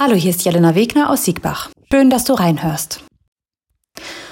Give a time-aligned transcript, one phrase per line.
[0.00, 1.70] Hallo, hier ist Jelena Wegner aus Siegbach.
[1.90, 3.00] Schön, dass du reinhörst.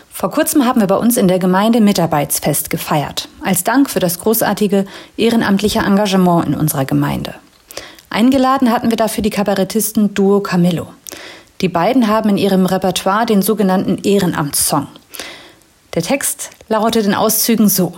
[0.09, 4.21] Vor kurzem haben wir bei uns in der Gemeinde Mitarbeitsfest gefeiert, als Dank für das
[4.21, 4.85] großartige
[5.17, 7.35] ehrenamtliche Engagement in unserer Gemeinde.
[8.11, 10.87] Eingeladen hatten wir dafür die Kabarettisten Duo Camillo.
[11.61, 14.87] Die beiden haben in ihrem Repertoire den sogenannten Ehrenamtssong.
[15.97, 17.93] Der Text lautet in Auszügen so.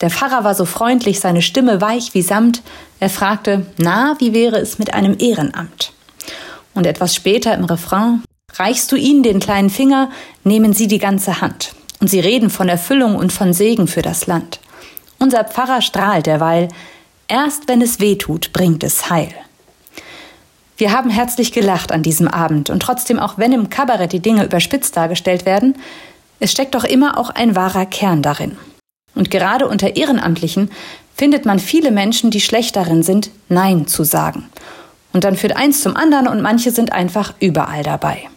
[0.00, 2.62] Der Pfarrer war so freundlich, seine Stimme weich wie Samt.
[3.00, 5.92] Er fragte, na, wie wäre es mit einem Ehrenamt?
[6.80, 8.22] Und etwas später im Refrain
[8.54, 10.08] Reichst du ihnen den kleinen Finger,
[10.44, 11.74] nehmen sie die ganze Hand.
[12.00, 14.60] Und sie reden von Erfüllung und von Segen für das Land.
[15.18, 16.68] Unser Pfarrer strahlt derweil,
[17.28, 19.28] erst wenn es weh tut, bringt es Heil.
[20.78, 24.46] Wir haben herzlich gelacht an diesem Abend und trotzdem, auch wenn im Kabarett die Dinge
[24.46, 25.76] überspitzt dargestellt werden,
[26.38, 28.56] es steckt doch immer auch ein wahrer Kern darin.
[29.14, 30.70] Und gerade unter Ehrenamtlichen
[31.14, 34.48] findet man viele Menschen, die schlecht darin sind, Nein zu sagen
[35.12, 38.28] und dann führt eins zum anderen und manche sind einfach überall dabei.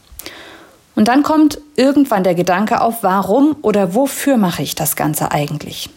[0.96, 5.90] Und dann kommt irgendwann der Gedanke auf, warum oder wofür mache ich das Ganze eigentlich?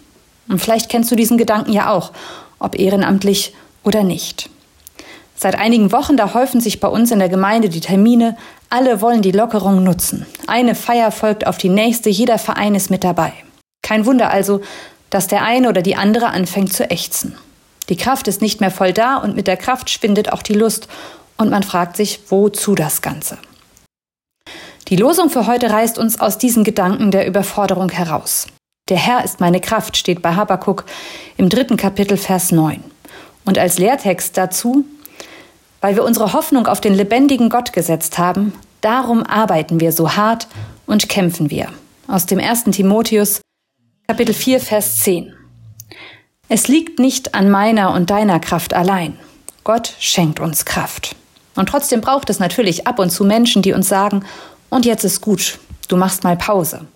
[0.49, 2.13] Und vielleicht kennst du diesen Gedanken ja auch,
[2.59, 4.49] ob ehrenamtlich oder nicht.
[5.35, 8.39] Seit einigen Wochen, da häufen sich bei uns in der Gemeinde die Termine,
[8.71, 10.25] alle wollen die Lockerung nutzen.
[10.47, 13.33] Eine Feier folgt auf die nächste, jeder Verein ist mit dabei.
[13.83, 14.63] Kein Wunder also,
[15.11, 17.37] dass der eine oder die andere anfängt zu ächzen.
[17.89, 20.89] Die Kraft ist nicht mehr voll da und mit der Kraft schwindet auch die Lust
[21.37, 23.39] und man fragt sich, wozu das Ganze?
[24.89, 28.47] Die Losung für heute reißt uns aus diesen Gedanken der Überforderung heraus.
[28.89, 30.85] Der Herr ist meine Kraft steht bei Habakkuk
[31.37, 32.83] im dritten Kapitel Vers 9.
[33.45, 34.85] Und als Lehrtext dazu,
[35.81, 40.47] weil wir unsere Hoffnung auf den lebendigen Gott gesetzt haben, darum arbeiten wir so hart
[40.87, 41.69] und kämpfen wir.
[42.07, 43.41] Aus dem ersten Timotheus
[44.07, 45.35] Kapitel 4 Vers 10.
[46.49, 49.19] Es liegt nicht an meiner und deiner Kraft allein.
[49.65, 51.17] Gott schenkt uns Kraft.
[51.57, 54.25] Und trotzdem braucht es natürlich ab und zu Menschen, die uns sagen,
[54.69, 56.87] und jetzt ist gut, du machst mal Pause.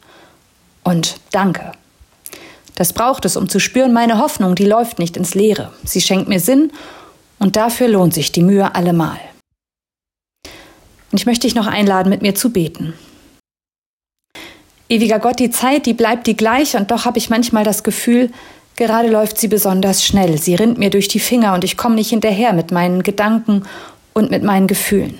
[0.85, 1.73] Und danke.
[2.77, 5.73] Das braucht es, um zu spüren, meine Hoffnung, die läuft nicht ins Leere.
[5.85, 6.73] Sie schenkt mir Sinn
[7.39, 9.19] und dafür lohnt sich die Mühe allemal.
[11.11, 12.95] Und ich möchte dich noch einladen, mit mir zu beten.
[14.89, 18.31] Ewiger Gott, die Zeit, die bleibt die gleiche und doch habe ich manchmal das Gefühl,
[18.81, 22.09] Gerade läuft sie besonders schnell, sie rinnt mir durch die Finger und ich komme nicht
[22.09, 23.65] hinterher mit meinen Gedanken
[24.15, 25.19] und mit meinen Gefühlen.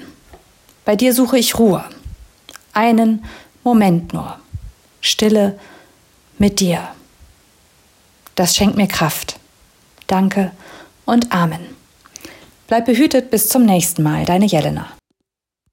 [0.87, 1.85] Bei dir suche ich Ruhe.
[2.73, 3.23] Einen
[3.63, 4.39] Moment nur.
[5.03, 5.59] Stille
[6.39, 6.89] mit dir.
[8.35, 9.39] Das schenkt mir Kraft.
[10.07, 10.53] Danke
[11.05, 11.61] und Amen.
[12.67, 14.89] Bleib behütet bis zum nächsten Mal, deine Jelena.